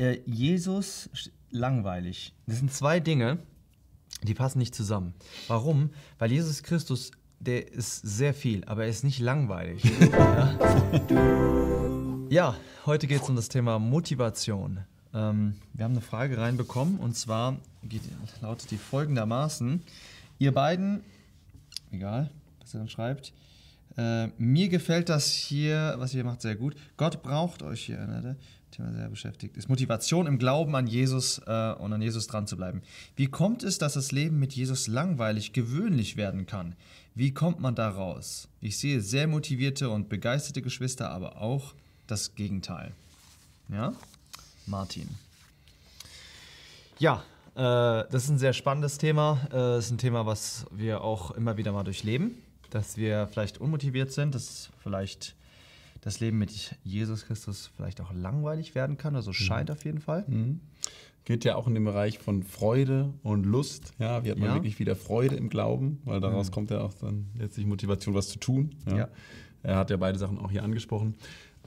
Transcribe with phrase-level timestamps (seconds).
[0.00, 1.10] Äh, Jesus,
[1.50, 2.32] langweilig.
[2.46, 3.38] Das sind zwei Dinge,
[4.22, 5.12] die passen nicht zusammen.
[5.46, 5.90] Warum?
[6.18, 9.84] Weil Jesus Christus, der ist sehr viel, aber er ist nicht langweilig.
[10.10, 10.58] ja?
[12.30, 14.80] ja, heute geht es um das Thema Motivation.
[15.12, 18.00] Ähm, wir haben eine Frage reinbekommen und zwar geht,
[18.40, 19.82] lautet die folgendermaßen.
[20.38, 21.02] Ihr beiden,
[21.92, 23.34] egal, was er dann schreibt,
[24.00, 26.74] äh, mir gefällt das hier, was ihr macht, sehr gut.
[26.96, 27.98] Gott braucht euch hier.
[27.98, 28.36] Ne?
[28.70, 29.68] Thema sehr beschäftigt ist.
[29.68, 32.82] Motivation im Glauben an Jesus äh, und an Jesus dran zu bleiben.
[33.16, 36.76] Wie kommt es, dass das Leben mit Jesus langweilig, gewöhnlich werden kann?
[37.14, 38.48] Wie kommt man da raus?
[38.60, 41.74] Ich sehe sehr motivierte und begeisterte Geschwister, aber auch
[42.06, 42.92] das Gegenteil.
[43.68, 43.92] Ja?
[44.66, 45.08] Martin.
[46.98, 47.24] Ja,
[47.54, 47.60] äh,
[48.10, 49.40] das ist ein sehr spannendes Thema.
[49.46, 52.36] Äh, das ist ein Thema, was wir auch immer wieder mal durchleben.
[52.70, 55.36] Dass wir vielleicht unmotiviert sind, dass vielleicht
[56.00, 59.14] das Leben mit Jesus Christus vielleicht auch langweilig werden kann.
[59.16, 59.74] Also scheint mhm.
[59.74, 60.24] auf jeden Fall.
[60.26, 60.60] Mhm.
[61.24, 63.92] Geht ja auch in den Bereich von Freude und Lust.
[63.98, 64.54] Ja, wie hat man ja.
[64.54, 66.00] wirklich wieder Freude im Glauben?
[66.04, 66.54] Weil daraus mhm.
[66.54, 68.74] kommt ja auch dann letztlich Motivation, was zu tun.
[68.86, 68.96] Ja.
[68.96, 69.08] ja.
[69.62, 71.14] Er hat ja beide Sachen auch hier angesprochen.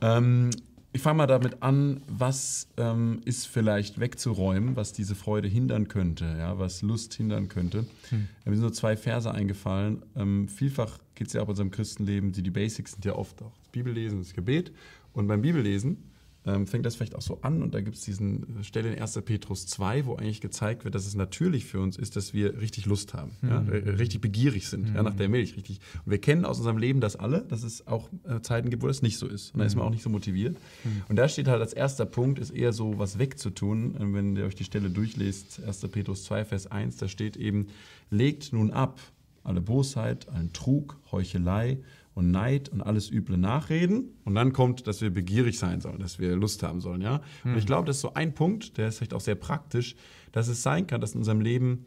[0.02, 0.50] Ähm,
[0.96, 6.26] ich fange mal damit an, was ähm, ist vielleicht wegzuräumen, was diese Freude hindern könnte,
[6.38, 7.86] ja, was Lust hindern könnte.
[8.10, 8.28] Hm.
[8.46, 10.04] Mir sind nur zwei Verse eingefallen.
[10.16, 13.42] Ähm, vielfach geht es ja auch bei unserem Christenleben, die, die Basics sind ja oft
[13.42, 14.72] auch das Bibellesen, das Gebet.
[15.14, 15.98] Und beim Bibellesen
[16.46, 19.02] ähm, fängt das vielleicht auch so an und da gibt es diesen äh, Stelle in
[19.02, 19.22] 1.
[19.24, 22.86] Petrus 2, wo eigentlich gezeigt wird, dass es natürlich für uns ist, dass wir richtig
[22.86, 23.50] Lust haben, mhm.
[23.50, 24.96] ja, richtig begierig sind mhm.
[24.96, 25.56] ja, nach der Milch.
[25.56, 25.80] Richtig.
[26.06, 28.88] Und wir kennen aus unserem Leben das alle, dass es auch äh, Zeiten gibt, wo
[28.88, 29.54] das nicht so ist.
[29.54, 29.88] Und da ist man mhm.
[29.88, 30.58] auch nicht so motiviert.
[30.84, 31.04] Mhm.
[31.08, 33.92] Und da steht halt als erster Punkt, ist eher so was wegzutun.
[33.92, 35.88] Und wenn ihr euch die Stelle durchlest, 1.
[35.90, 37.68] Petrus 2, Vers 1, da steht eben,
[38.10, 39.00] legt nun ab
[39.44, 41.78] alle Bosheit, allen Trug, Heuchelei
[42.14, 44.09] und Neid und alles üble Nachreden.
[44.23, 47.02] Und dann kommt, dass wir begierig sein sollen, dass wir Lust haben sollen.
[47.02, 47.22] Ja?
[47.44, 47.66] Und ich hm.
[47.66, 49.95] glaube, das ist so ein Punkt, der ist vielleicht auch sehr praktisch,
[50.31, 51.86] dass es sein kann, dass in unserem Leben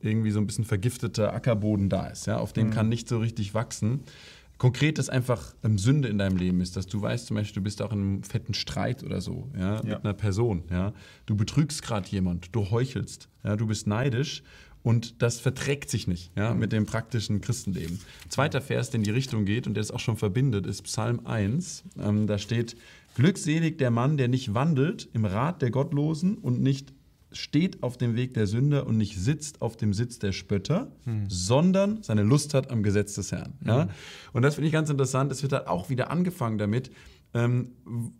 [0.00, 2.26] irgendwie so ein bisschen vergifteter Ackerboden da ist.
[2.26, 2.38] Ja?
[2.38, 2.72] Auf dem mhm.
[2.72, 4.04] kann nicht so richtig wachsen.
[4.58, 7.62] Konkret, dass einfach ähm, Sünde in deinem Leben ist, dass du weißt zum Beispiel, du
[7.62, 9.82] bist auch in einem fetten Streit oder so, ja, ja.
[9.82, 10.92] mit einer Person, ja.
[11.26, 14.42] Du betrügst gerade jemand, du heuchelst, ja, du bist neidisch
[14.88, 18.00] und das verträgt sich nicht ja, mit dem praktischen Christenleben.
[18.30, 21.26] Zweiter Vers, der in die Richtung geht und der es auch schon verbindet, ist Psalm
[21.26, 21.84] 1.
[22.00, 22.74] Ähm, da steht,
[23.14, 26.94] Glückselig der Mann, der nicht wandelt im Rat der Gottlosen und nicht
[27.32, 31.26] steht auf dem Weg der Sünder und nicht sitzt auf dem Sitz der Spötter, hm.
[31.28, 33.58] sondern seine Lust hat am Gesetz des Herrn.
[33.66, 33.82] Ja?
[33.82, 33.88] Hm.
[34.32, 35.30] Und das finde ich ganz interessant.
[35.32, 36.90] Es wird halt auch wieder angefangen damit,
[37.34, 37.72] ähm,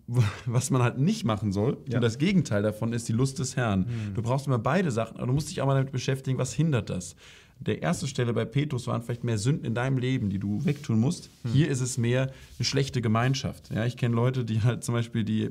[0.47, 1.79] was man halt nicht machen soll.
[1.89, 1.97] Ja.
[1.97, 3.81] Und das Gegenteil davon ist die Lust des Herrn.
[3.81, 4.15] Mhm.
[4.15, 6.91] Du brauchst immer beide Sachen, aber du musst dich auch mal damit beschäftigen, was hindert
[6.91, 7.17] das.
[7.61, 11.01] Der erste Stelle bei Petrus waren vielleicht mehr Sünden in deinem Leben, die du wegtun
[11.01, 11.31] musst.
[11.43, 11.51] Mhm.
[11.51, 13.71] Hier ist es mehr eine schlechte Gemeinschaft.
[13.75, 15.51] Ja, ich kenne Leute, die halt zum Beispiel die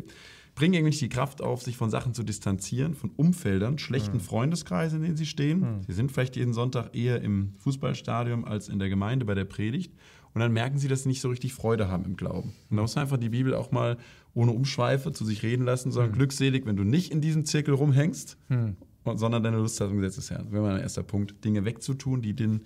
[0.58, 4.22] bringen irgendwie die Kraft auf, sich von Sachen zu distanzieren, von Umfeldern, schlechten mhm.
[4.22, 5.60] Freundeskreisen, in denen sie stehen.
[5.60, 5.82] Mhm.
[5.86, 9.94] Sie sind vielleicht jeden Sonntag eher im Fußballstadion als in der Gemeinde bei der Predigt.
[10.34, 12.54] Und dann merken sie, dass sie nicht so richtig Freude haben im Glauben.
[12.70, 13.98] Und da muss man einfach die Bibel auch mal
[14.34, 16.16] ohne Umschweife zu sich reden lassen, sondern mhm.
[16.16, 18.78] glückselig, wenn du nicht in diesem Zirkel rumhängst, mhm.
[19.16, 20.44] sondern deine Lust hast im Gesetz des Herrn.
[20.46, 22.62] Das wäre mein erster Punkt, Dinge wegzutun, die den,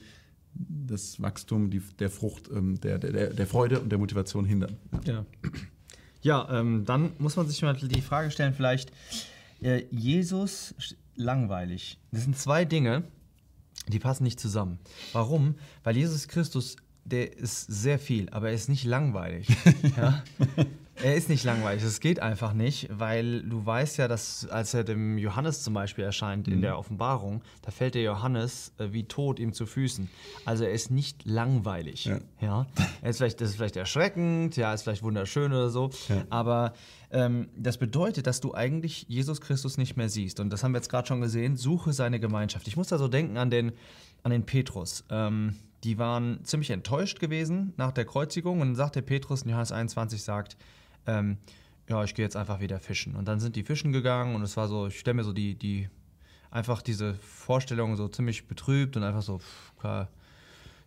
[0.54, 4.76] das Wachstum die, der Frucht, ähm, der, der, der Freude und der Motivation hindern.
[5.06, 5.26] Ja,
[6.22, 8.92] ja ähm, dann muss man sich mal die Frage stellen, vielleicht,
[9.62, 10.76] äh, Jesus
[11.16, 12.00] langweilig.
[12.12, 13.04] Das sind zwei Dinge,
[13.88, 14.80] die passen nicht zusammen.
[15.14, 15.56] Warum?
[15.84, 19.48] Weil Jesus Christus der ist sehr viel, aber er ist nicht langweilig.
[19.98, 20.24] ja?
[21.04, 24.84] Er ist nicht langweilig, es geht einfach nicht, weil du weißt ja, dass als er
[24.84, 26.54] dem Johannes zum Beispiel erscheint mhm.
[26.54, 30.10] in der Offenbarung, da fällt der Johannes äh, wie tot ihm zu Füßen.
[30.46, 32.06] Also er ist nicht langweilig.
[32.06, 32.20] Ja.
[32.40, 32.68] ja?
[33.02, 36.24] Er ist vielleicht, das ist vielleicht erschreckend, ja, ist vielleicht wunderschön oder so, ja.
[36.30, 36.74] aber
[37.10, 40.40] ähm, das bedeutet, dass du eigentlich Jesus Christus nicht mehr siehst.
[40.40, 42.68] Und das haben wir jetzt gerade schon gesehen, suche seine Gemeinschaft.
[42.68, 43.72] Ich muss da so denken an den,
[44.24, 45.04] an den Petrus.
[45.10, 49.50] Ähm, die waren ziemlich enttäuscht gewesen nach der Kreuzigung und dann sagt der Petrus in
[49.50, 50.58] Johannes 21 sagt,
[51.08, 51.38] ähm,
[51.90, 53.16] ja, ich gehe jetzt einfach wieder fischen.
[53.16, 55.56] Und dann sind die fischen gegangen und es war so, ich stelle mir so die,
[55.56, 55.90] die,
[56.52, 60.10] einfach diese Vorstellung so ziemlich betrübt und einfach so, pff, klar,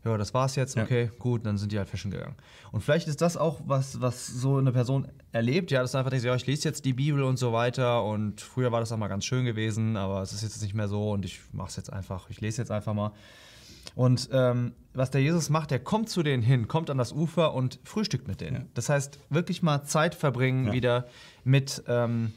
[0.05, 1.11] ja, das war's jetzt, okay, ja.
[1.19, 2.37] gut, dann sind die halt fischen gegangen.
[2.73, 6.13] Und vielleicht ist das auch was, was so eine Person erlebt, ja, das ist einfach
[6.19, 8.99] so, ja, ich lese jetzt die Bibel und so weiter und früher war das auch
[8.99, 11.77] mal ganz schön gewesen, aber es ist jetzt nicht mehr so und ich mache es
[11.77, 13.13] jetzt einfach, ich lese jetzt einfach mal.
[13.95, 17.55] Und ähm, was der Jesus macht, der kommt zu denen hin, kommt an das Ufer
[17.55, 18.57] und frühstückt mit denen.
[18.57, 18.67] Ja.
[18.75, 20.73] Das heißt, wirklich mal Zeit verbringen ja.
[20.73, 21.07] wieder
[21.45, 22.33] mit, ähm,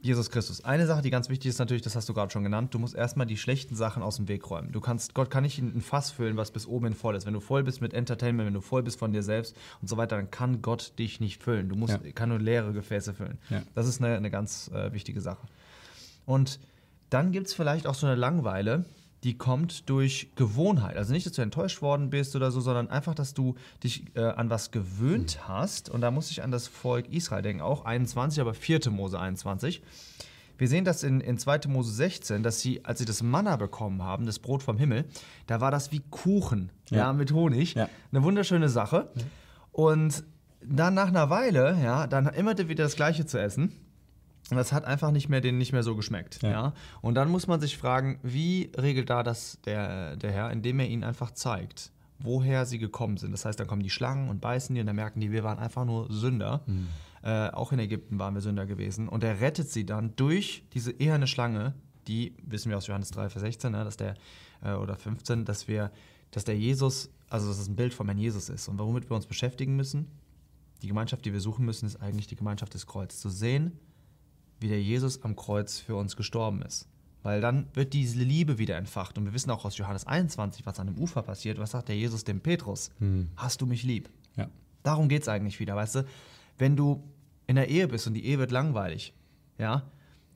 [0.00, 0.64] Jesus Christus.
[0.64, 2.94] Eine Sache, die ganz wichtig ist natürlich, das hast du gerade schon genannt, du musst
[2.94, 4.70] erstmal die schlechten Sachen aus dem Weg räumen.
[4.70, 7.26] Du kannst, Gott kann nicht ein Fass füllen, was bis oben hin voll ist.
[7.26, 9.96] Wenn du voll bist mit Entertainment, wenn du voll bist von dir selbst und so
[9.96, 11.68] weiter, dann kann Gott dich nicht füllen.
[11.68, 12.12] Du musst, ja.
[12.12, 13.38] kann nur leere Gefäße füllen.
[13.74, 15.46] Das ist eine, eine ganz äh, wichtige Sache.
[16.26, 16.60] Und
[17.10, 18.84] dann gibt es vielleicht auch so eine Langweile,
[19.24, 20.96] die kommt durch Gewohnheit.
[20.96, 24.20] Also nicht, dass du enttäuscht worden bist oder so, sondern einfach, dass du dich äh,
[24.20, 25.90] an was gewöhnt hast.
[25.90, 28.90] Und da muss ich an das Volk Israel denken, auch 21, aber 4.
[28.90, 29.82] Mose 21.
[30.56, 31.60] Wir sehen das in, in 2.
[31.68, 35.04] Mose 16, dass sie, als sie das Manna bekommen haben, das Brot vom Himmel,
[35.46, 37.74] da war das wie Kuchen, ja, ja mit Honig.
[37.74, 37.88] Ja.
[38.12, 39.08] Eine wunderschöne Sache.
[39.14, 39.22] Ja.
[39.72, 40.24] Und
[40.60, 43.72] dann nach einer Weile, ja, dann immer wieder das Gleiche zu essen.
[44.50, 46.42] Und das hat einfach nicht mehr den nicht mehr so geschmeckt.
[46.42, 46.50] Ja.
[46.50, 46.72] ja.
[47.00, 50.88] Und dann muss man sich fragen, wie regelt da das der, der Herr, indem er
[50.88, 53.32] ihnen einfach zeigt, woher sie gekommen sind.
[53.32, 55.58] Das heißt, dann kommen die Schlangen und beißen die und dann merken die, wir waren
[55.58, 56.62] einfach nur Sünder.
[56.66, 56.88] Mhm.
[57.22, 59.08] Äh, auch in Ägypten waren wir Sünder gewesen.
[59.08, 61.74] Und er rettet sie dann durch diese eherne Schlange,
[62.06, 64.14] die, wissen wir aus Johannes 3, Vers 16, ne, dass der,
[64.62, 65.90] äh, oder 15, dass wir,
[66.30, 68.68] dass der Jesus, also dass es ein Bild von Herrn Jesus ist.
[68.68, 70.06] Und womit wir uns beschäftigen müssen,
[70.82, 73.20] die Gemeinschaft, die wir suchen müssen, ist eigentlich die Gemeinschaft des Kreuzes.
[73.20, 73.78] Zu sehen,
[74.60, 76.88] wie der Jesus am Kreuz für uns gestorben ist.
[77.22, 79.18] Weil dann wird diese Liebe wieder entfacht.
[79.18, 81.58] Und wir wissen auch aus Johannes 21, was an dem Ufer passiert.
[81.58, 82.90] Was sagt der Jesus dem Petrus?
[82.98, 83.28] Hm.
[83.36, 84.08] Hast du mich lieb?
[84.36, 84.48] Ja.
[84.82, 86.04] Darum geht es eigentlich wieder, weißt du?
[86.58, 87.02] Wenn du
[87.46, 89.14] in der Ehe bist und die Ehe wird langweilig,
[89.58, 89.90] ja,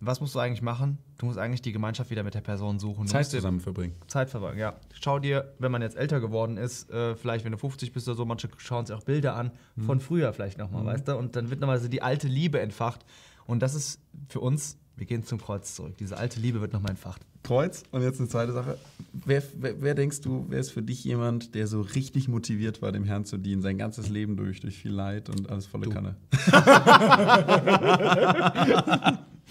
[0.05, 0.99] was musst du eigentlich machen?
[1.19, 3.07] Du musst eigentlich die Gemeinschaft wieder mit der Person suchen.
[3.07, 3.95] Du Zeit zusammen verbringen.
[4.09, 4.75] Zeit verbringen, ja.
[5.01, 8.17] Schau dir, wenn man jetzt älter geworden ist, äh, vielleicht wenn du 50 bist oder
[8.17, 9.83] so, manche schauen sich auch Bilder an, mhm.
[9.85, 10.87] von früher vielleicht nochmal, mhm.
[10.87, 11.17] weißt du?
[11.17, 13.05] Und dann wird nochmal so die alte Liebe entfacht.
[13.47, 15.97] Und das ist für uns, wir gehen zum Kreuz zurück.
[15.99, 17.23] Diese alte Liebe wird nochmal entfacht.
[17.43, 17.83] Kreuz.
[17.91, 18.79] Und jetzt eine zweite Sache.
[19.13, 22.93] Wer, wer, wer, denkst du, wer ist für dich jemand, der so richtig motiviert war,
[22.93, 25.91] dem Herrn zu dienen, sein ganzes Leben durch, durch viel Leid und alles volle du.
[25.91, 26.17] Kanne?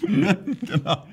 [0.00, 1.06] genau.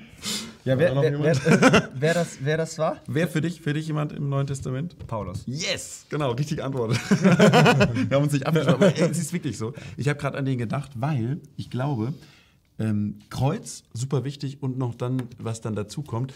[0.64, 2.98] Ja, wer, wer, wer, wer, das, wer das war?
[3.06, 4.94] Wer für dich, für dich jemand im Neuen Testament?
[5.06, 5.44] Paulus.
[5.46, 6.04] Yes!
[6.10, 6.92] Genau, richtig Antwort.
[7.10, 9.72] Wir haben uns nicht abgesprochen, aber es ist wirklich so.
[9.96, 12.12] Ich habe gerade an den gedacht, weil ich glaube,
[12.80, 16.34] ähm, Kreuz, super wichtig und noch dann, was dann dazu kommt,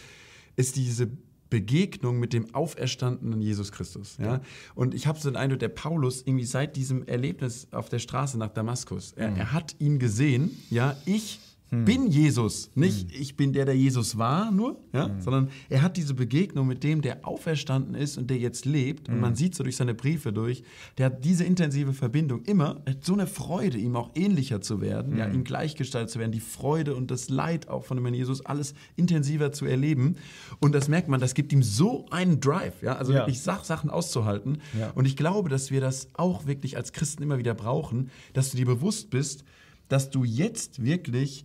[0.56, 1.10] ist diese
[1.50, 4.16] Begegnung mit dem auferstandenen Jesus Christus.
[4.20, 4.40] Ja?
[4.74, 8.38] Und ich habe so den Eindruck, der Paulus irgendwie seit diesem Erlebnis auf der Straße
[8.38, 9.36] nach Damaskus, er, mhm.
[9.36, 11.40] er hat ihn gesehen, ja, ich
[11.78, 11.84] hm.
[11.84, 12.70] bin Jesus.
[12.74, 13.20] Nicht hm.
[13.20, 15.06] ich bin der, der Jesus war nur, ja?
[15.06, 15.20] Hm.
[15.20, 19.08] sondern er hat diese Begegnung mit dem, der auferstanden ist und der jetzt lebt.
[19.08, 19.36] Und man hm.
[19.36, 20.62] sieht so durch seine Briefe durch,
[20.98, 25.16] der hat diese intensive Verbindung immer, hat so eine Freude, ihm auch ähnlicher zu werden,
[25.16, 25.34] ja, hm.
[25.34, 28.74] ihm gleichgestaltet zu werden, die Freude und das Leid auch von dem Herrn Jesus, alles
[28.96, 30.16] intensiver zu erleben.
[30.60, 33.20] Und das merkt man, das gibt ihm so einen Drive, ja, also ja.
[33.20, 34.58] wirklich Sach Sachen auszuhalten.
[34.78, 34.90] Ja.
[34.90, 38.56] Und ich glaube, dass wir das auch wirklich als Christen immer wieder brauchen, dass du
[38.56, 39.44] dir bewusst bist,
[39.88, 41.44] dass du jetzt wirklich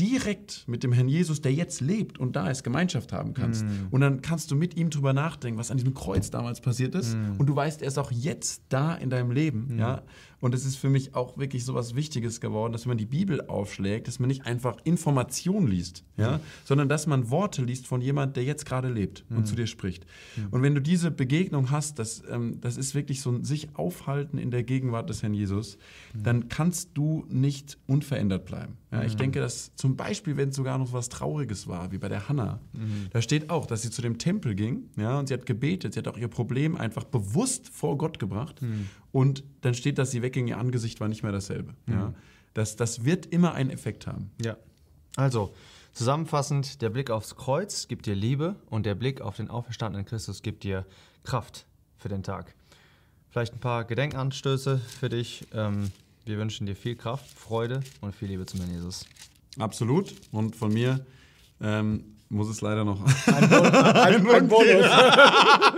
[0.00, 3.64] direkt mit dem Herrn Jesus, der jetzt lebt und da ist, Gemeinschaft haben kannst.
[3.64, 3.88] Mm.
[3.90, 7.14] Und dann kannst du mit ihm drüber nachdenken, was an diesem Kreuz damals passiert ist.
[7.14, 7.36] Mm.
[7.38, 9.76] Und du weißt, er ist auch jetzt da in deinem Leben.
[9.76, 9.78] Mm.
[9.78, 10.02] Ja?
[10.40, 13.06] Und es ist für mich auch wirklich so was Wichtiges geworden, dass wenn man die
[13.06, 16.38] Bibel aufschlägt, dass man nicht einfach Informationen liest, ja?
[16.38, 16.40] Mhm.
[16.64, 20.06] sondern dass man Worte liest von jemand, der jetzt gerade lebt und zu dir spricht.
[20.50, 24.38] Und wenn du diese Begegnung hast, das, ähm, das ist wirklich so ein sich aufhalten
[24.38, 25.78] in der Gegenwart des Herrn Jesus,
[26.14, 28.76] dann kannst du nicht unverändert bleiben.
[28.92, 29.02] Ja?
[29.04, 32.28] Ich denke, dass zum Beispiel, wenn es sogar noch was Trauriges war, wie bei der
[32.28, 33.08] Hannah, mhm.
[33.10, 36.00] da steht auch, dass sie zu dem Tempel ging ja, und sie hat gebetet, sie
[36.00, 38.88] hat auch ihr Problem einfach bewusst vor Gott gebracht mhm.
[39.12, 41.74] und dann steht, dass sie wegging, ihr Angesicht war nicht mehr dasselbe.
[41.86, 41.94] Mhm.
[41.94, 42.14] Ja.
[42.54, 44.30] Das, das wird immer einen Effekt haben.
[44.42, 44.56] Ja.
[45.16, 45.54] Also,
[45.92, 50.42] zusammenfassend, der Blick aufs Kreuz gibt dir Liebe und der Blick auf den auferstandenen Christus
[50.42, 50.86] gibt dir
[51.24, 51.66] Kraft
[51.98, 52.54] für den Tag.
[53.28, 55.46] Vielleicht ein paar Gedenkanstöße für dich.
[55.52, 55.92] Ähm,
[56.24, 59.06] wir wünschen dir viel Kraft, Freude und viel Liebe zum Herrn Jesus.
[59.58, 60.14] Absolut.
[60.32, 61.04] Und von mir
[61.60, 64.86] ähm, muss es leider noch ein, Bon ein, ein Bonus.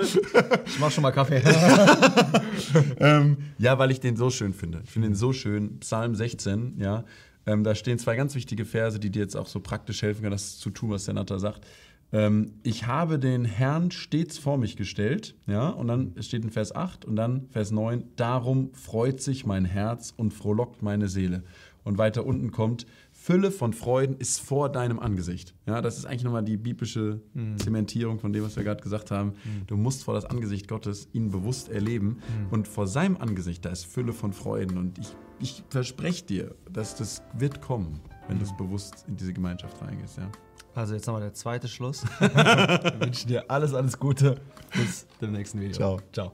[0.66, 1.42] ich mach schon mal Kaffee.
[2.98, 4.82] ähm, ja, weil ich den so schön finde.
[4.84, 5.80] Ich finde den so schön.
[5.80, 7.04] Psalm 16, ja.
[7.46, 10.32] Ähm, da stehen zwei ganz wichtige Verse, die dir jetzt auch so praktisch helfen können,
[10.32, 11.66] das zu tun, was der Natter sagt.
[12.12, 16.74] Ähm, ich habe den Herrn stets vor mich gestellt, ja, und dann steht in Vers
[16.74, 21.42] 8 und dann Vers 9, darum freut sich mein Herz und frohlockt meine Seele.
[21.84, 22.86] Und weiter unten kommt,
[23.22, 25.54] Fülle von Freuden ist vor deinem Angesicht.
[25.64, 27.56] Ja, das ist eigentlich nochmal die biblische mhm.
[27.56, 29.34] Zementierung von dem, was wir gerade gesagt haben.
[29.44, 29.66] Mhm.
[29.68, 32.16] Du musst vor das Angesicht Gottes ihn bewusst erleben.
[32.16, 32.48] Mhm.
[32.50, 34.76] Und vor seinem Angesicht, da ist Fülle von Freuden.
[34.76, 39.32] Und ich, ich verspreche dir, dass das wird kommen, wenn du es bewusst in diese
[39.32, 40.18] Gemeinschaft reingehst.
[40.18, 40.28] Ja.
[40.74, 42.02] Also jetzt nochmal der zweite Schluss.
[42.20, 44.40] ich wünsche dir alles, alles Gute.
[44.74, 45.76] Bis zum nächsten Video.
[45.76, 46.00] Ciao.
[46.12, 46.32] Ciao.